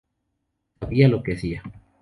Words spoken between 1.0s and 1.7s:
lo que se hacía.